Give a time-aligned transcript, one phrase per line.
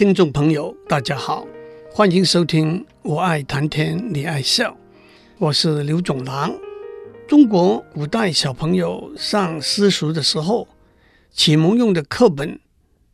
[0.00, 1.46] 听众朋友，大家好，
[1.92, 4.70] 欢迎收听《我爱谈天，你爱笑》，
[5.36, 6.50] 我是刘总郎。
[7.28, 10.66] 中国古代小朋友上私塾的时候，
[11.30, 12.58] 启蒙用的课本，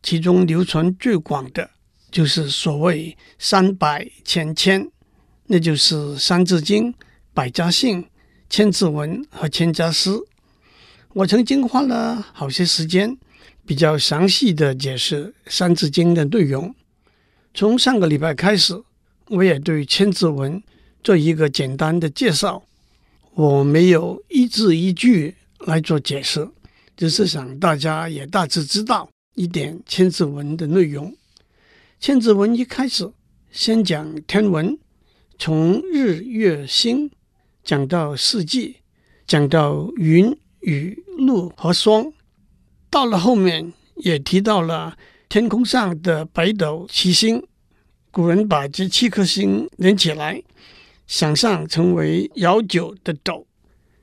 [0.01, 1.69] 其中流传最广的
[2.09, 4.89] 就是所谓三百千千，
[5.47, 6.85] 那就是《三字经》、
[7.33, 8.01] 《百家姓》、
[8.49, 10.11] 《千字文》和《千家诗》。
[11.09, 13.17] 我曾经花了好些时间，
[13.65, 16.73] 比较详细的解释《三字经》的内容。
[17.57, 18.79] 从上个礼拜开始，
[19.29, 20.61] 我也对《千字文》
[21.03, 22.63] 做一个简单的介绍。
[23.33, 26.47] 我没有一字一句来做解释，
[26.95, 31.11] 只是想大家也大致知道一点《千字文》的内容。
[31.99, 33.11] 《千字文》一开始
[33.51, 34.77] 先讲天文，
[35.39, 37.09] 从日月星
[37.63, 38.75] 讲到四季，
[39.25, 42.13] 讲到云雨露和霜。
[42.91, 44.95] 到了后面也提到了
[45.29, 47.43] 天空上的北斗七星，
[48.11, 50.41] 古人把这七颗星连起来。
[51.05, 53.45] 想象成为舀酒的斗，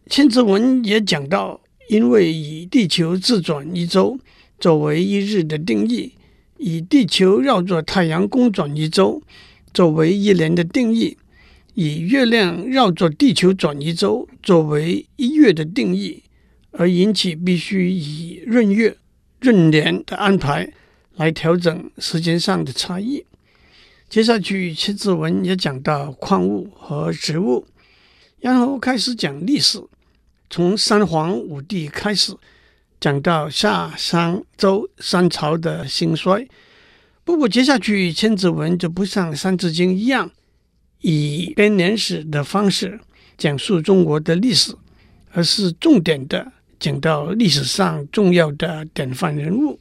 [0.11, 4.19] 《千字文》也讲到，因为以地球自转一周
[4.59, 6.13] 作为一日的定义，
[6.59, 9.23] 以地球绕着太阳公转一周
[9.73, 11.17] 作为一年的定义，
[11.75, 16.23] 以月亮绕着地球转一周作为一月的定义，
[16.71, 18.97] 而引起必须以闰月、
[19.41, 20.73] 闰年的安排
[21.17, 23.25] 来调整时间上的差异。
[24.09, 27.67] 接下去，《千字文》也讲到矿物和植物，
[28.41, 29.83] 然后开始讲历史，
[30.49, 32.37] 从三皇五帝开始
[33.01, 36.47] 讲到夏商周三朝的兴衰。
[37.25, 40.31] 不过，接下去《千字文》就不像《三字经》一样
[41.01, 43.01] 以编年史的方式
[43.37, 44.77] 讲述中国的历史，
[45.33, 49.81] 而是重点的讲到历史上重要的典范人物。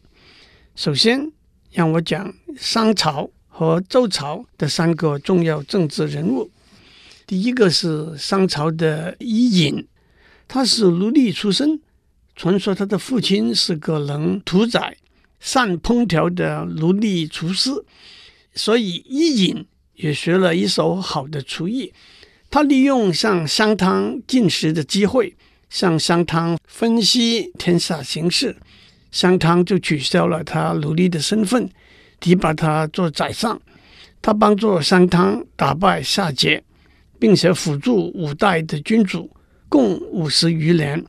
[0.75, 1.31] 首先，
[1.71, 3.29] 让我讲商朝。
[3.55, 6.49] 和周朝的三个重要政治人物，
[7.27, 9.87] 第一个是商朝的伊尹，
[10.47, 11.79] 他是奴隶出身，
[12.35, 14.97] 传说他的父亲是个能屠宰、
[15.39, 17.69] 善烹调的奴隶厨师，
[18.55, 19.63] 所以伊尹
[19.97, 21.93] 也学了一手好的厨艺。
[22.49, 25.35] 他利用向商汤进食的机会，
[25.69, 28.55] 向商汤分析天下形势，
[29.13, 31.69] 商汤就取消了他奴隶的身份。
[32.19, 33.61] 提拔他做宰相，
[34.21, 36.61] 他帮助商汤打败夏桀，
[37.19, 39.29] 并且辅助五代的君主
[39.67, 41.05] 共五十余年。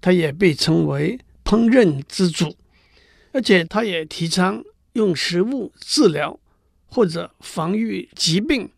[0.00, 2.56] 他也被称为烹饪之祖，
[3.32, 6.38] 而且他也提倡用食物治疗
[6.86, 8.70] 或者防御疾病。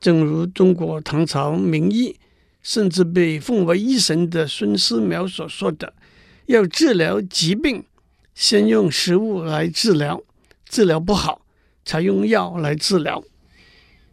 [0.00, 2.16] 正如中国唐朝名医，
[2.62, 5.92] 甚至被奉为医神的孙思邈所说的
[6.46, 7.84] ：“要治疗疾病，
[8.34, 10.22] 先用食物来治疗。”
[10.66, 11.42] 治疗不好，
[11.84, 13.22] 才用药来治疗。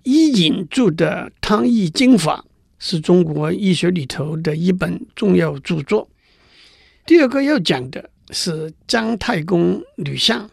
[0.03, 2.45] 伊尹著的《汤液经法》
[2.77, 6.07] 是中国医学里头的一本重要著作。
[7.03, 10.47] 第二个要讲的是姜太公吕相。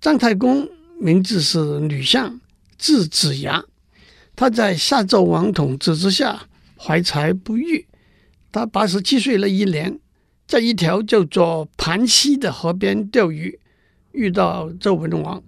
[0.00, 0.68] 姜太公
[1.00, 2.40] 名字是吕相，
[2.78, 3.64] 字子牙。
[4.36, 7.86] 他在夏纣王统治之下怀才不遇。
[8.52, 9.98] 他八十七岁那一年，
[10.50, 13.60] 在一条叫做盘溪的河边钓鱼。
[14.10, 15.40] 遇到周文王，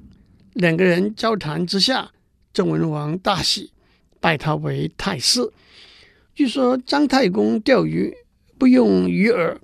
[0.52, 2.12] 两个人交谈之下，
[2.54, 3.72] 周文王大喜，
[4.20, 5.40] 拜他为太师。
[6.36, 8.14] 据说姜太公钓鱼
[8.56, 9.56] 不用鱼饵，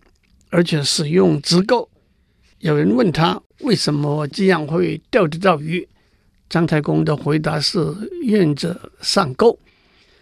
[0.51, 1.89] 而且使用直钩。
[2.59, 5.89] 有人问他为什么这样会钓得到鱼，
[6.51, 7.79] 姜太公的回答是
[8.25, 9.57] 愿者上钩。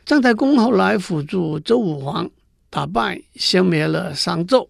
[0.05, 2.31] 姜太公后来辅助周武王
[2.69, 4.69] 打败消灭了商纣。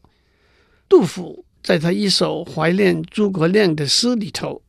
[0.89, 1.45] 杜甫。
[1.63, 4.63] 在他一首怀念诸葛亮的诗里头，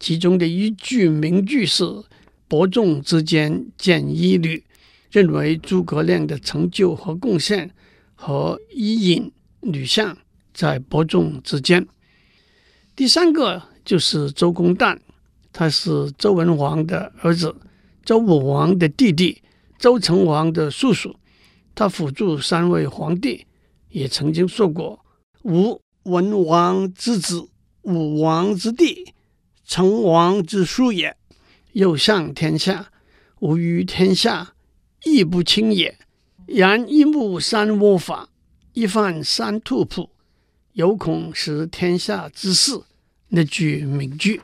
[0.00, 1.84] 其中的一句名句是
[2.48, 4.64] “伯仲之间见一吕”，
[5.12, 7.70] 认为诸葛亮的成就和贡献
[8.16, 9.30] 和伊尹、
[9.60, 10.18] 吕相
[10.52, 11.86] 在伯仲之间。
[12.96, 14.98] 第三个就是周公旦，
[15.52, 17.54] 他是周文王的儿子，
[18.04, 19.40] 周武王的弟弟，
[19.78, 21.14] 周成王的叔叔。
[21.76, 23.46] 他辅助三位皇帝，
[23.90, 24.99] 也曾经说过
[25.44, 27.50] ：“吾。”文王之子，
[27.82, 29.12] 武王之弟，
[29.66, 31.14] 成王之叔也。
[31.72, 32.90] 又上天下，
[33.40, 34.54] 吾于天下
[35.04, 35.98] 亦不轻也。
[36.46, 38.30] 然一目三涡法，
[38.72, 40.08] 一饭三兔脯，
[40.72, 42.80] 犹恐失天下之势。
[43.28, 44.40] 那句名句。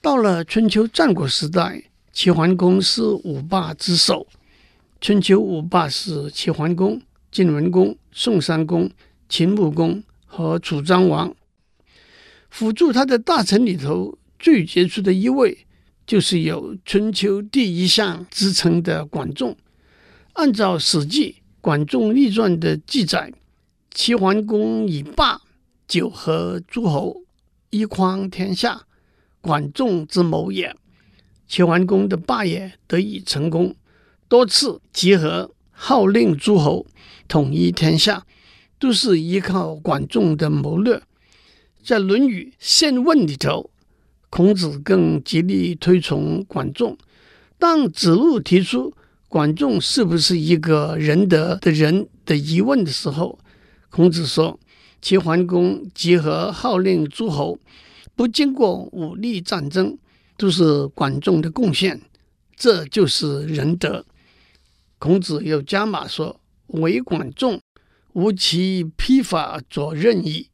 [0.00, 4.26] 到了春秋战国时代，齐桓公是五霸之首。
[4.98, 8.90] 春秋五霸是齐桓公、晋文公、宋襄公、
[9.34, 10.00] 秦穆公。
[10.26, 11.34] 和楚庄王
[12.50, 15.66] 辅助他的大臣里头最杰出的一位，
[16.04, 19.56] 就是有春秋第一相之称的管仲。
[20.34, 23.32] 按照《史记·管仲列传》的记载，
[23.92, 25.40] 齐桓公以霸
[25.86, 27.22] 九合诸侯，
[27.70, 28.82] 一匡天下，
[29.40, 30.74] 管仲之谋也。
[31.46, 33.76] 齐桓公的霸业得以成功，
[34.28, 36.86] 多次集合号令诸侯，
[37.28, 38.26] 统一天下，
[38.84, 41.00] 都是依靠管仲的谋略。
[41.82, 43.70] 在《论语宪问》里头，
[44.28, 46.94] 孔子更极力推崇管仲。
[47.58, 48.92] 当子路提出
[49.26, 53.38] 管仲是不是一个仁德的人的疑问的时候，
[53.88, 54.60] 孔子说
[55.00, 57.58] ：“齐桓公集合号令诸侯，
[58.14, 59.96] 不经过武力战争，
[60.36, 61.98] 都是管仲的贡献，
[62.54, 64.04] 这就是仁德。”
[65.00, 66.38] 孔子又加码说
[66.68, 67.58] ：“唯管仲，
[68.14, 70.48] 无其披发左衽矣。”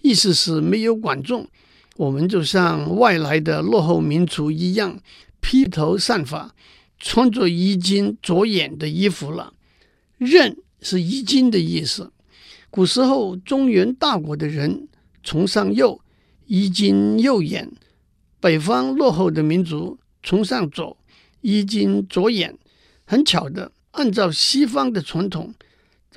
[0.00, 1.48] 意思是没有管仲，
[1.96, 5.00] 我们就像外来的落后民族一样，
[5.40, 6.54] 披头散发，
[7.00, 9.52] 穿着衣襟左眼的衣服了。
[10.20, 12.12] 衽是衣襟的意思。
[12.70, 14.86] 古时候中原大国的人
[15.24, 16.00] 崇尚右，
[16.46, 17.66] 衣襟右眼；
[18.38, 20.96] 北方落后的民族崇尚左，
[21.40, 22.56] 衣襟左眼。
[23.04, 25.52] 很巧的，按照西方的传统，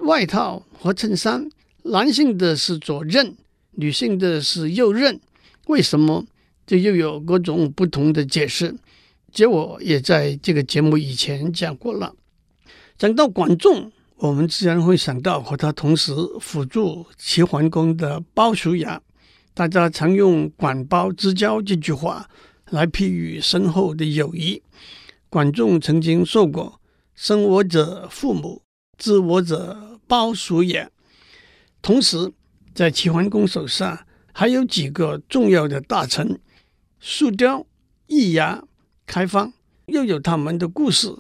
[0.02, 1.50] 外套和衬衫，
[1.84, 3.34] 男性的是左衽。
[3.74, 5.20] 女性的是右衽，
[5.68, 6.26] 为什么？
[6.68, 8.76] 这又有各种不同的解释。
[9.32, 12.14] 结果也在这个节目以前讲过了。
[12.98, 19.02] 讲到管仲，我们自然会想到和他同时辅助齐桓公的鲍叔牙。
[19.54, 22.30] 大家常用“管鲍之交”这句话
[22.70, 24.62] 来譬喻深厚的友谊。
[25.30, 26.82] 管仲曾经说过
[27.16, 28.62] ：“生我者父母，
[28.98, 30.92] 知我者鲍叔也。”
[31.82, 32.34] 同时，
[32.76, 36.38] 在齐桓公手下还有几个重要的大臣：
[37.00, 37.66] 树雕、
[38.08, 38.62] 易牙、
[39.06, 39.54] 开方，
[39.86, 41.16] 又有他们的故事。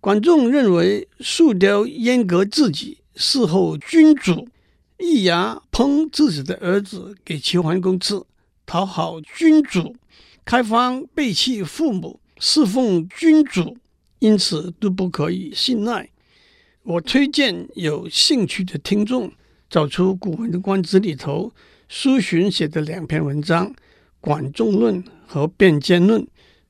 [0.00, 4.46] 管仲认为树雕阉割自己，侍候君主；
[4.98, 8.22] 易牙烹自己的儿子给齐桓公吃，
[8.64, 9.92] 讨好君主；
[10.42, 13.76] 开方背弃父母，侍奉君主，
[14.20, 16.08] 因此都不可以信赖。
[16.86, 19.32] 我推荐有兴趣的听众。
[19.68, 21.52] 找出《古文观止》里头
[21.88, 23.68] 苏洵写的两篇文章
[24.20, 26.22] 《管仲论》和《辩谏论》，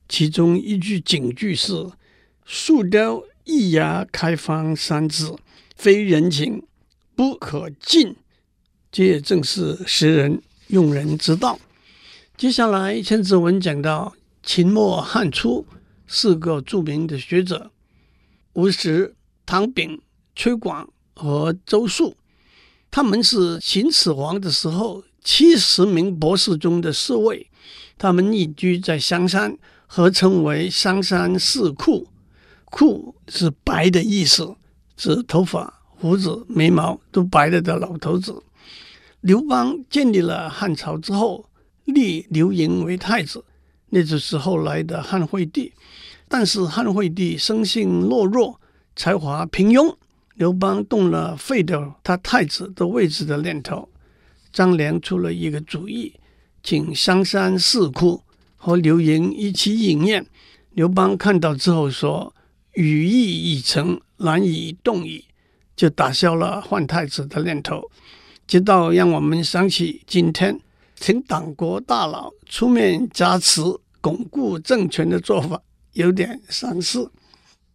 [0.09, 1.87] 其中一句警句是
[2.43, 5.35] “树雕、一牙、开方三字，
[5.75, 6.63] 非人情，
[7.15, 8.15] 不可近”。
[8.91, 11.59] 这也正是识人用人之道。
[12.35, 15.67] 接下来，千字文讲到秦末汉初
[16.07, 17.71] 四个著名的学者：
[18.53, 19.13] 吴石、
[19.45, 20.01] 唐炳、
[20.37, 22.15] 崔广和周树。
[22.91, 27.49] 他们是秦始皇的时候七十名博士中的四位，
[27.97, 29.57] 他们隐居在香山，
[29.87, 32.07] 合称为香山四库。
[32.65, 34.55] 库是白的意思，
[34.95, 38.43] 指头发、胡子、眉毛都白了的老头子。
[39.21, 41.49] 刘邦建立了汉朝之后，
[41.85, 43.43] 立刘盈为太子，
[43.89, 45.73] 那就是后来的汉惠帝。
[46.27, 48.61] 但是汉惠帝生性懦弱，
[48.95, 49.95] 才华平庸。
[50.37, 53.89] 刘邦动了废掉他太子的位置的念头，
[54.53, 56.13] 张良出了一个主意，
[56.61, 58.21] 请香山四库
[58.55, 60.23] 和刘盈一起饮宴。
[60.75, 62.35] 刘邦看到之后说
[62.75, 65.25] ：“羽翼已成，难以动矣。”
[65.75, 67.89] 就打消了换太子的念头。
[68.45, 70.59] 直到让我们想起今天，
[70.95, 73.61] 请党国大佬出面加持
[74.01, 75.59] 巩固政权的做法，
[75.93, 77.11] 有点相似。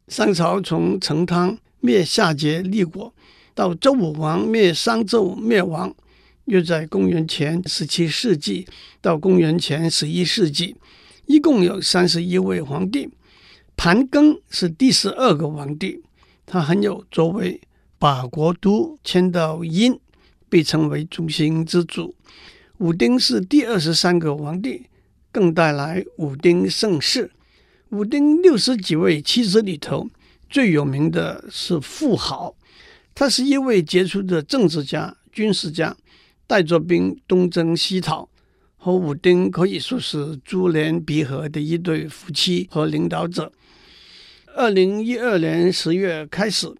[0.07, 1.59] 商朝从成汤。
[1.83, 3.13] 灭夏桀立国，
[3.55, 5.93] 到周武王灭商纣灭亡，
[6.45, 8.69] 约在公元前十七世纪
[9.01, 10.77] 到公元前十一世纪，
[11.27, 13.11] 一共有三十一位皇帝。
[13.77, 16.01] 盘庚是第十二个皇帝，
[16.47, 17.61] 他很有作为，
[17.99, 19.99] 把国都迁到殷，
[20.49, 22.15] 被称为中兴之主。
[22.79, 24.87] 武丁是第二十三个皇帝，
[25.33, 27.33] 更带来武丁盛世。
[27.89, 30.09] 武丁六十几位妻子里头。
[30.53, 32.55] 最有名的是妇好，
[33.15, 35.97] 他是一位杰出的政治家、军事家，
[36.47, 38.29] 带着兵东征西讨，
[38.77, 43.51] 和武丁可以说是珠联璧合的一对夫妻和领导者。
[44.55, 46.71] 二零一二年十月开始，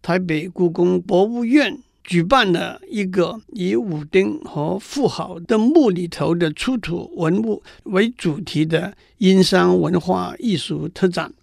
[0.00, 11.34] 台北故宫博物院举办了一个以武丁和妇好的墓里头的出土文物为主题的殷商文化艺术特展。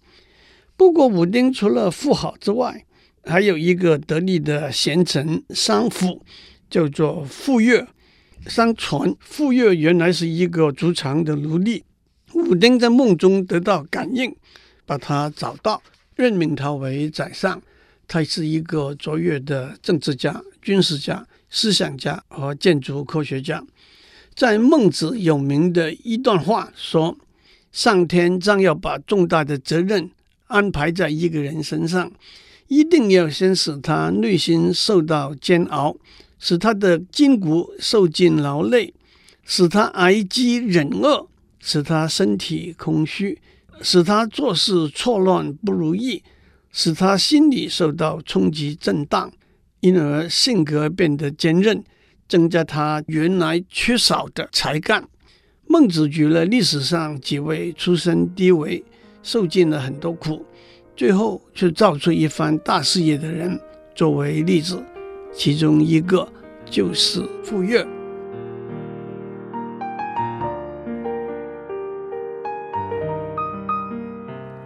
[0.76, 2.84] 不过，武丁除了妇好之外，
[3.24, 6.24] 还有一个得力的贤臣商辅，
[6.68, 7.86] 叫做傅说。
[8.46, 11.82] 相传傅说原来是一个族长的奴隶，
[12.34, 14.34] 武丁在梦中得到感应，
[14.84, 15.82] 把他找到，
[16.14, 17.62] 任命他为宰相。
[18.06, 23.64] 他是一个卓越的政治家、军事家、思想家和建筑科学家。
[24.34, 27.16] 在孟子有名的一段话说
[27.72, 30.10] ：“上天将要把重大的责任
[30.46, 32.12] 安排在一个人身上，
[32.68, 35.96] 一定要先使他内心受到煎熬，
[36.38, 38.92] 使他的筋骨受尽劳累，
[39.44, 43.40] 使他挨饥忍饿，使他身体空虚，
[43.80, 46.22] 使他做事错乱不如意。”
[46.76, 49.32] 使他心里受到冲击震荡，
[49.78, 51.84] 因而性格变得坚韧，
[52.28, 55.08] 增加他原来缺少的才干。
[55.68, 58.84] 孟子举了历史上几位出身低微、
[59.24, 60.44] 受尽了很多苦，
[60.94, 63.58] 最后却造出一番大事业的人
[63.96, 64.80] 作为例子，
[65.32, 66.28] 其中一个
[66.70, 67.84] 就是傅说。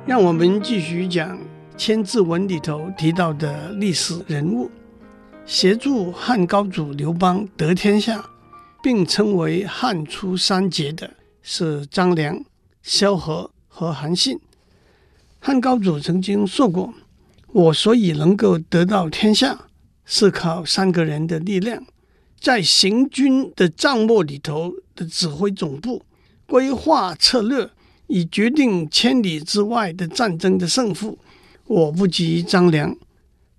[0.04, 1.38] 让我们继续讲。
[1.80, 4.68] 《千字文》里头提到的历史人物，
[5.46, 8.20] 协助汉高祖刘邦得天下，
[8.82, 11.08] 并称为汉初三杰的
[11.40, 12.36] 是张良、
[12.82, 14.40] 萧何和韩信。
[15.38, 16.92] 汉高祖曾经说过
[17.52, 19.68] ：“我所以能够得到天下，
[20.04, 21.84] 是靠三个人的力量，
[22.38, 26.02] 在行军的帐幕里头的指挥总部，
[26.46, 27.70] 规划策略，
[28.08, 31.18] 以决定千里之外的战争的胜负。”
[31.68, 32.96] 我不及张良，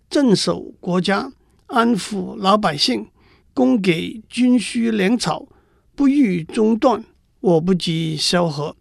[0.10, 1.32] 镇守国家，
[1.68, 3.06] 安抚老百姓，
[3.54, 5.48] 供给军需粮草，
[5.96, 7.06] 不遇中断。
[7.40, 8.76] 我不及萧何，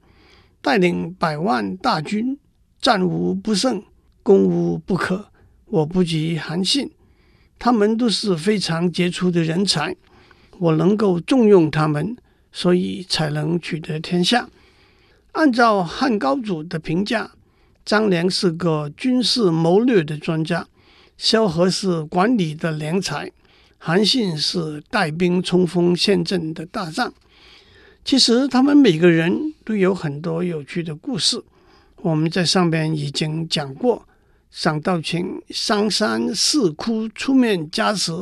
[0.62, 2.38] 带领百万大军，
[2.80, 3.82] 战无不胜，
[4.22, 5.30] 攻无不克。
[5.66, 6.90] 我不及韩信，
[7.58, 9.96] 他们都是非常杰出的人才，
[10.58, 12.16] 我能够重用他们，
[12.50, 14.48] 所以才能取得天下。
[15.32, 17.32] 按照汉高祖的评价。
[17.84, 20.68] 张良是个军事谋略的专家，
[21.16, 23.32] 萧何是管理的良才，
[23.78, 27.10] 韩信是带兵冲锋陷阵的大将。
[28.04, 31.42] 其实他们每个人都有很多有趣的故事，
[32.02, 34.06] 我们在上边已经讲过。
[34.50, 38.12] 想到请商山四窟出面加持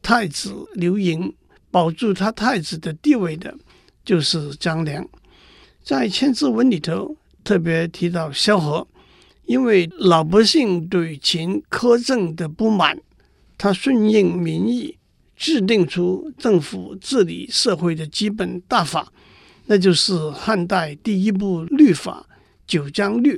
[0.00, 1.34] 太子刘盈，
[1.70, 3.54] 保住他太子的地位的，
[4.04, 5.06] 就是张良。
[5.82, 8.86] 在《千字文》里头特别提到萧何。
[9.46, 12.98] 因为老百姓对秦苛政的不满，
[13.58, 14.96] 他顺应民意，
[15.36, 19.12] 制定出政府治理社会的基本大法，
[19.66, 22.26] 那就是汉代第一部律法
[22.66, 23.36] 《九章律》。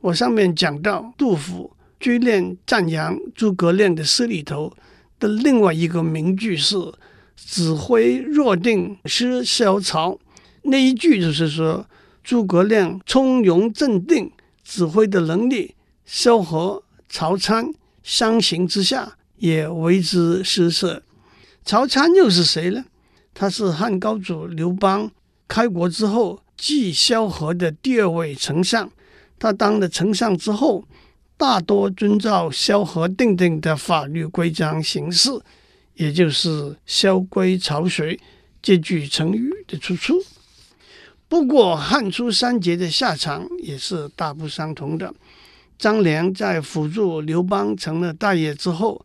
[0.00, 4.72] 我上面讲到杜甫追念赞扬诸葛亮的诗里头
[5.18, 6.76] 的另外一个名句是
[7.36, 10.18] “指挥若定失萧曹”，
[10.62, 11.86] 那一句就是说
[12.22, 14.30] 诸葛亮从容镇定。
[14.66, 15.74] 指挥的能力，
[16.06, 17.70] 萧何、曹参
[18.02, 21.02] 相形之下也为之失色。
[21.66, 22.82] 曹参又是谁呢？
[23.34, 25.10] 他是汉高祖刘邦
[25.46, 28.90] 开国之后继萧何的第二位丞相。
[29.38, 30.84] 他当了丞相之后，
[31.36, 35.30] 大多遵照萧何定定的法律规章行事，
[35.94, 38.18] 也就是“萧规曹随”
[38.62, 40.22] 这句成语的出处。
[41.28, 45.12] 不过，汉初三杰的下场也是大不相同的。
[45.76, 49.04] 张良在辅助刘邦成了大业之后，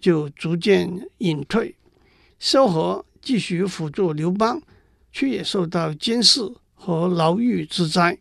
[0.00, 1.74] 就逐渐隐退；
[2.40, 4.60] 萧何继续辅助刘邦，
[5.12, 6.40] 却也受到监视
[6.82, 8.16] 和牢狱之灾。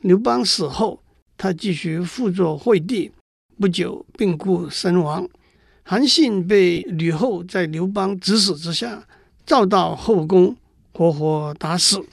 [0.00, 1.02] 刘邦死后，
[1.38, 3.10] 他继续辅佐惠帝，
[3.58, 5.26] 不久病故身亡。
[5.82, 9.08] 韩信被吕后在刘邦指使之下，
[9.46, 10.54] 召到后宫，
[10.92, 12.04] 活活打死。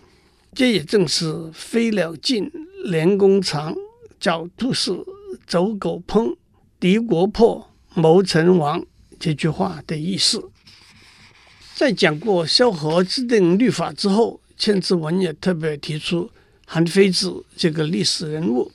[0.53, 2.50] 这也正是“飞鸟尽，
[2.86, 3.74] 良弓藏；
[4.22, 5.06] 狡兔死，
[5.46, 6.36] 走狗烹。
[6.79, 8.86] 敌国破，谋臣亡”
[9.20, 10.50] 这句话的意思。
[11.75, 16.29] 在讲过萧何制定律法之后，《千字文》也特别提出
[16.67, 18.71] 韩非子这个历史人物。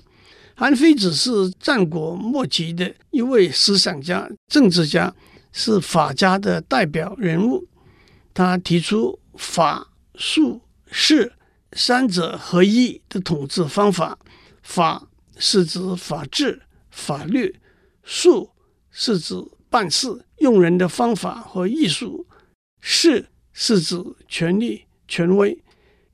[0.56, 5.14] 韩非子是战国末期的一位思想家、政治家，
[5.52, 7.68] 是法家的代表人物。
[8.32, 10.60] 他提出法、术、
[10.90, 11.32] 势。
[11.76, 14.16] 三者合一的统治方法，
[14.62, 17.52] 法是指法治、法律；
[18.04, 18.48] 术
[18.92, 19.34] 是指
[19.68, 22.24] 办事用人的方法和艺术；
[22.80, 25.60] 势是指权力、权威。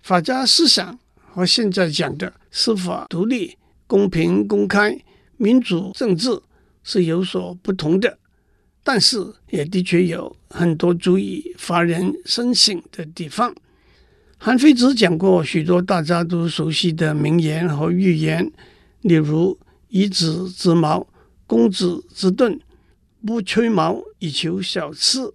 [0.02, 0.98] 法家思想
[1.32, 5.00] 和现在讲的司法独立、公平公开、
[5.36, 6.40] 民主政治
[6.82, 8.18] 是有所不同的，
[8.82, 13.54] 但是也的确有很多足以发人深省的地方。
[14.38, 18.50] 韩非子讲过许多大家都熟悉的名言和寓言，
[19.02, 21.06] 例如“以子之矛
[21.46, 22.58] 攻子之盾，
[23.24, 25.34] 不吹毛以求小刺，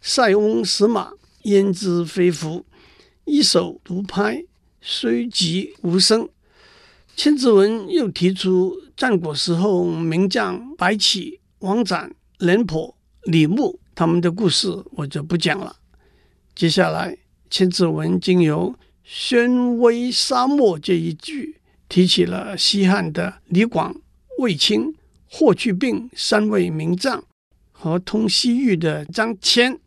[0.00, 2.65] 塞翁失马焉知非福，
[3.26, 4.42] 一手独拍
[4.80, 6.26] 虽击无声”。
[7.14, 15.76] 千字文又提出战国时候名将白起、王翦、廉颇、李牧他们的故事，我就不讲了。
[16.54, 17.18] 接下来。
[17.48, 23.94] 千字文经由“宣威沙漠”这一句，提起了西汉的李广、
[24.38, 24.92] 卫青、
[25.30, 27.22] 霍去病三位名将
[27.70, 29.78] 和通西域的张骞。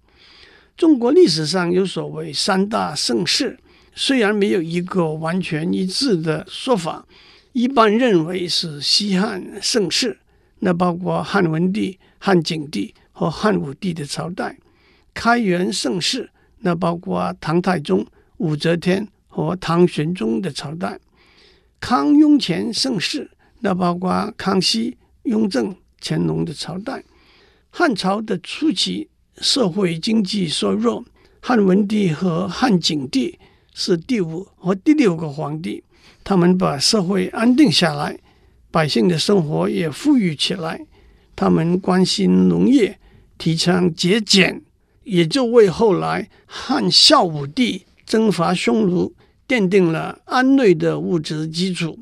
[0.79, 3.59] 中国历史上有所谓三大盛世，
[3.93, 7.05] 虽然没有一个完全一致的说法，
[7.51, 10.17] 一般认为是西汉盛世，
[10.59, 14.55] 那包括汉文帝、汉景帝和汉武帝的朝代；
[15.13, 16.29] 开元盛世。
[16.59, 18.07] 那包括唐太宗、
[18.37, 20.97] 武则天和唐玄宗的朝代，
[21.81, 27.03] 康雍乾盛世，那包括康熙、雍正、乾隆的朝代。
[27.69, 29.09] 汉朝的初期，
[29.41, 31.03] 社会经济衰弱，
[31.41, 33.39] 汉文帝和汉景帝
[33.73, 35.83] 是第五和第六个皇帝，
[36.23, 38.19] 他们把社会安定下来，
[38.69, 40.85] 百姓的生活也富裕起来。
[41.35, 42.99] 他们关心农业，
[43.37, 44.61] 提倡节俭。
[45.03, 49.11] 也就为后来汉孝武帝征伐匈奴
[49.47, 51.97] 奠定了安内的物质基础。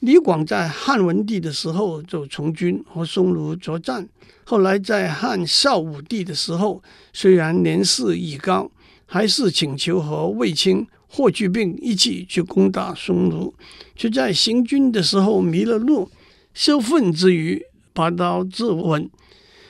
[0.00, 4.08] 李广在汉文帝的时候就从军和匈奴作战，
[4.44, 8.70] 后来在汉孝武帝的时候，虽然年事已高，
[9.04, 13.52] 还是请求和卫青、霍去病一起去攻打匈奴，
[13.94, 16.10] 却在行军的时候迷了路，
[16.54, 19.10] 羞愤之余拔刀自刎。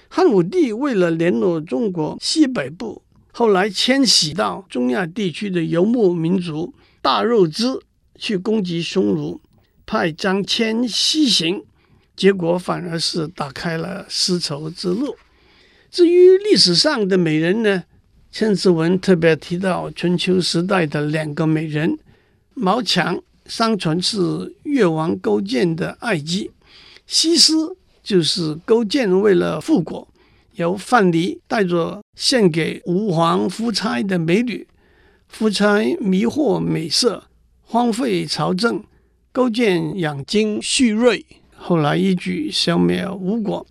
[0.08, 6.72] 汉武帝为了联络中国西北部，后来迁徙到中亚地区的游牧民族
[7.02, 7.80] 大肉支
[8.16, 9.40] 去攻击匈奴，
[9.90, 11.64] 派张骞西行，
[12.14, 15.16] 结果反而是打开了丝绸之路。
[15.90, 17.83] 至于历史上的美人呢，
[18.31, 21.98] 千字文特别提到春秋时代的两个美人，
[22.55, 26.53] 毛强，相传是越王勾践的爱姬，
[27.05, 27.53] 西施。
[28.03, 30.09] 就是勾践为了复国，
[30.55, 34.66] 由范蠡带着献给吴王夫差的美女，
[35.29, 37.24] 夫差迷惑美色，
[37.62, 38.83] 荒废朝政。
[39.33, 41.25] 勾践养精蓄锐，
[41.57, 43.66] 后来一举消灭吴国。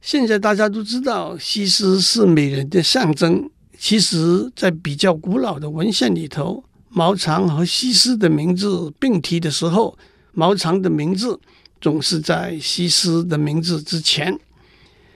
[0.00, 9.98] 现在大家都知道西施是美人的象征，其实，在比较古老的文献里头，毛长和西施的名字并提的时候，
[10.32, 11.40] 毛长的名字。
[11.78, 14.36] 总是在西施的名字之前。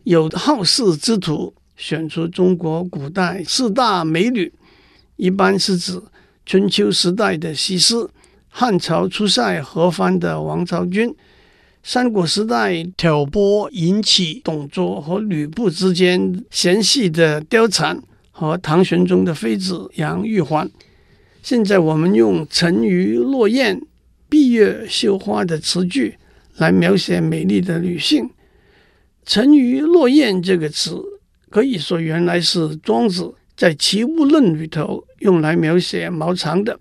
[0.05, 4.53] 有好事之徒选出中国古代四大美女，
[5.17, 6.01] 一般是指
[6.45, 8.07] 春秋时代的西施，
[8.51, 11.15] 汉朝出塞何方的王昭君，
[11.83, 20.71] 三国时代挑拨引起董卓和吕布之间嫌隙的貂蝉，和唐玄宗的妃子杨玉环。
[21.43, 23.81] 现在我们用“沉鱼落雁
[24.29, 26.17] ”“闭月羞花”的词句。
[26.57, 28.29] 来描写美丽的女性
[29.25, 31.03] ，“沉鱼落雁”这个词
[31.49, 36.79] 可以说原来是庄子在《齐物论》里头用来描写毛长的。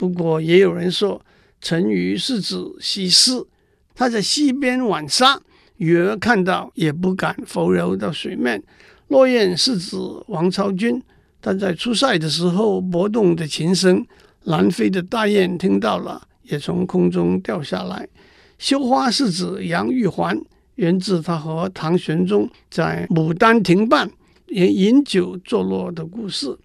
[0.00, 1.20] 不过也有人说，
[1.60, 3.46] 沉鱼是指西施，
[3.94, 5.38] 她在溪边玩沙，
[5.76, 8.62] 鱼儿看到也不敢浮游到水面。
[9.08, 11.02] 落雁是指王昭君，
[11.42, 14.06] 她在出塞的时候拨动的琴声，
[14.44, 18.08] 南飞的大雁听到了，也从空中掉下来。
[18.56, 20.40] 羞花是指杨玉环，
[20.76, 24.10] 源自她和唐玄宗在牡丹亭畔
[24.48, 26.56] 饮饮酒作乐的故事。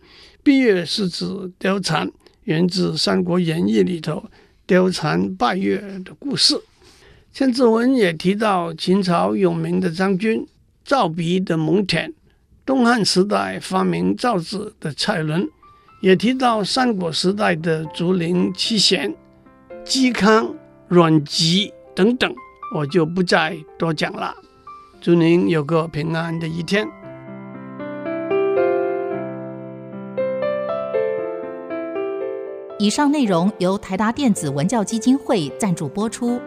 [0.41, 1.25] 闭月是指
[1.59, 2.09] 貂蝉，
[2.45, 4.23] 源自《三国演义》里头
[4.67, 6.59] 貂蝉拜月的故事。
[7.31, 10.47] 千字文也提到秦朝有名的将军
[10.83, 12.13] 赵鼻的蒙恬，
[12.65, 15.47] 东汉时代发明造纸的蔡伦，
[16.01, 19.13] 也提到三国时代的竹林七贤
[19.85, 20.55] 嵇康、
[20.87, 21.71] 阮籍。
[21.95, 22.35] 等等，
[22.75, 24.35] 我就不再多讲了。
[24.99, 26.85] 祝您有个平安的一天。
[32.85, 36.39] 以上内容由台达电子文教基金会赞助播出。